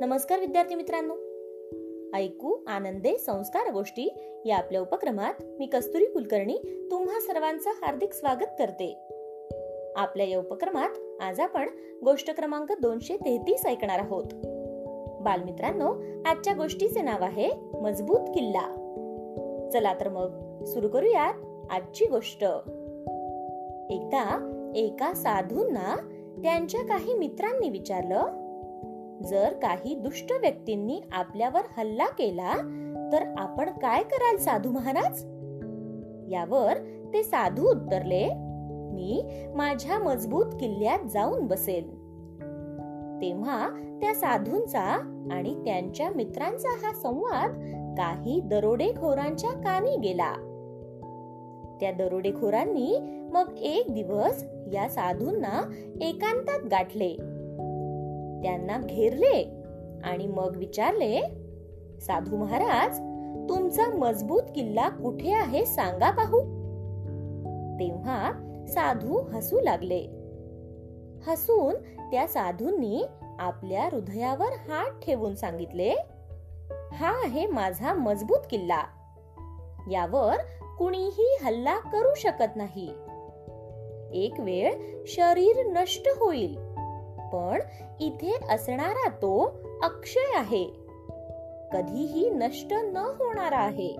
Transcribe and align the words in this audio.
नमस्कार 0.00 0.40
विद्यार्थी 0.40 0.74
मित्रांनो. 0.74 1.14
ऐकू 2.16 2.64
आनंदे 2.66 3.18
संस्कार 3.18 3.72
गोष्टी 3.72 4.14
या 4.44 4.56
आपल्या 4.56 4.80
उपक्रमात 4.80 5.34
मी 5.58 5.66
कस्तुरी 5.66 6.04
कुलकर्णी 6.04 6.88
तुम्हा 6.90 7.20
सर्वांचं 7.20 7.70
हार्दिक 7.70 8.12
स्वागत 8.12 8.46
करते. 8.58 8.98
आपल्या 9.96 10.26
या 10.26 10.38
उपक्रमात 10.38 11.22
आज 11.22 11.40
आपण 11.40 11.68
गोष्ट 12.04 12.30
क्रमांक 12.30 12.72
दोनशे 12.72 13.16
तेहतीस 13.16 13.66
ऐकणार 13.66 13.98
आहोत. 13.98 14.24
बालमित्रांनो 15.22 15.94
आजच्या 16.26 16.54
गोष्टीचे 16.54 17.02
नाव 17.02 17.24
आहे 17.24 17.50
मजबूत 17.82 18.20
किल्ला. 18.20 18.82
चला 19.72 19.94
तर 19.94 20.08
मग 20.08 20.64
सुरू 20.64 20.88
करूयात 20.88 21.34
आजची 21.70 22.06
गोष्ट. 22.06 22.44
एकदा 23.90 24.52
एका 24.76 25.14
साधूंना 25.14 25.96
त्यांच्या 26.42 26.80
काही 26.80 27.14
मित्रांनी 27.14 27.68
विचारलं 27.68 28.45
जर 29.24 29.52
काही 29.52 29.94
दुष्ट 29.94 30.32
व्यक्तींनी 30.32 31.00
आपल्यावर 31.12 31.60
हल्ला 31.76 32.06
केला 32.06 32.54
तर 33.12 33.34
आपण 33.38 33.70
काय 33.70 34.02
कराल 34.02 34.36
साधू 34.36 34.70
महाराज? 34.70 35.22
यावर 36.32 36.78
ते 37.14 37.22
साधू 37.22 37.70
उत्तरले 37.70 38.28
मी 38.92 39.24
माझ्या 39.54 39.98
मजबूत 39.98 40.46
किल्ल्यात 40.46 40.98
जाऊन 41.08 41.46
बसेल 41.46 41.96
तेव्हा 43.20 43.68
त्या 44.00 44.14
साधूंचा 44.14 44.82
आणि 45.32 45.64
त्यांच्या 45.64 46.10
मित्रांचा 46.10 46.68
हा 46.68 46.92
संवाद 46.92 47.50
काही 47.98 48.40
दरोडेखोरांच्या 48.40 49.50
कानी 49.50 49.96
गेला. 49.96 50.32
त्या 51.80 51.92
दरोडेखोरांनी 51.92 52.98
मग 53.32 53.56
एक 53.58 53.94
दिवस 53.94 54.44
या 54.72 54.88
साधूंना 54.88 55.70
एकांतात 56.00 56.60
गाठले. 56.70 57.16
त्यांना 58.42 58.78
घेरले 58.78 59.62
आणि 60.04 60.26
मग 60.26 60.56
विचारले 60.56 61.20
साधू 62.00 62.36
महाराज 62.36 62.98
तुमचा 63.48 63.88
मजबूत 63.88 64.42
किल्ला 64.54 64.88
कुठे 64.88 65.32
आहे 65.32 65.66
सांगा 65.66 66.10
पाहू. 66.10 66.40
तेव्हा 67.80 68.32
साधू 68.68 69.20
हसू 69.20 69.60
लागले. 69.60 70.00
हसून 71.26 71.74
त्या 72.10 72.26
साधूंनी 72.26 73.04
आपल्या 73.38 73.84
हृदयावर 73.84 74.46
हात 74.46 75.00
ठेवून 75.06 75.34
सांगितले 75.34 75.94
हा 76.92 77.10
आहे 77.24 77.46
माझा 77.46 77.94
मजबूत 77.94 78.38
किल्ला. 78.50 78.82
यावर 79.90 80.36
कुणीही 80.78 81.38
हल्ला 81.44 81.78
करू 81.78 82.14
शकत 82.16 82.56
नाही. 82.56 82.88
एक 84.24 84.40
वेळ 84.40 84.74
शरीर 85.06 85.66
नष्ट 85.66 86.08
होईल. 86.08 86.65
पण 87.32 87.60
इथे 88.00 88.38
असणारा 88.50 89.08
तो 89.08 89.56
अक्षय 89.82 90.38
आहे. 90.38 90.64
कधीही 91.72 92.30
नष्ट 92.30 92.72
न 92.72 92.96
होणारा 92.96 93.58
आहे. 93.58 93.96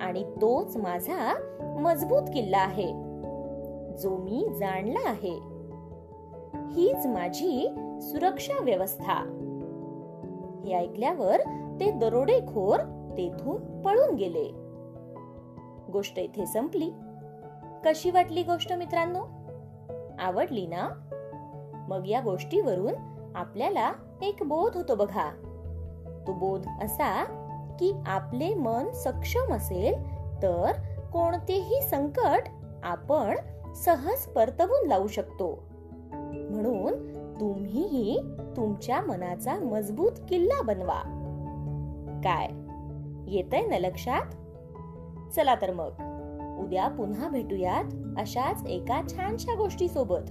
आणि 0.00 0.24
तोच 0.40 0.76
माझा 0.76 1.34
मजबूत 1.80 2.22
किल्ला 2.22 2.58
आहे. 2.58 2.92
जो 3.98 4.16
मी 4.16 4.46
जाणला 4.58 5.08
आहे. 5.08 5.52
हीच 6.72 7.06
माझी 7.06 7.68
सुरक्षा 8.02 8.62
व्यवस्था. 8.62 9.38
हे 10.64 10.74
ऐकल्यावर 10.74 11.40
ते 11.80 11.90
दरोडेखोर 11.90 12.80
तेथून 13.16 13.82
पळून 13.82 14.14
गेले. 14.14 14.52
गोष्ट 15.92 16.18
इथे 16.18 16.46
संपली. 16.46 16.90
कशी 17.84 18.10
वाटली 18.10 18.42
गोष्ट 18.42 18.72
मित्रांनो? 18.72 19.20
आवडली 20.18 20.66
ना? 20.66 20.88
मग 21.88 22.06
या 22.06 22.20
गोष्टीवरून 22.20 22.94
आपल्याला 23.34 23.92
एक 24.22 24.36
बोध 24.46 24.76
होतो 24.76 24.94
बघा. 24.94 25.30
तो 26.26 26.32
बोध 26.32 26.66
असा 26.82 27.24
की 27.78 27.92
आपले 28.06 28.54
मन 28.54 28.90
सक्षम 28.90 29.54
असेल 29.54 29.94
तर 30.42 30.72
कोणतेही 31.12 31.82
संकट 31.82 32.42
आपण 32.82 33.36
सहज 33.74 34.18
परतवून 34.18 34.88
लावू 34.88 35.06
शकतो. 35.06 35.62
म्हणून 36.50 37.12
तुम्हीही 37.40 38.20
तुमच्या 38.56 39.00
मनाचा 39.00 39.54
मजबूत 39.54 40.12
किल्ला 40.28 40.62
बनवा. 40.62 41.00
काय? 42.24 42.48
येतय 43.36 43.66
ना 43.66 43.78
लक्षात? 43.78 44.26
चला 45.34 45.54
तर 45.54 45.72
मग. 45.72 45.90
उद्या 46.64 46.88
पुन्हा 46.88 47.28
भेटूयात 47.28 47.84
अशाच 48.18 48.66
एका 48.66 49.00
छानशा 49.08 49.54
गोष्टी 49.54 49.88
सोबत 49.88 50.30